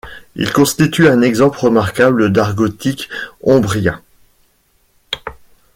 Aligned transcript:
Il 0.35 0.51
constitue 0.51 1.07
un 1.07 1.21
exemple 1.21 1.59
remarquable 1.59 2.31
d'art 2.33 2.55
gothique 2.55 3.07
ombrien. 3.43 4.01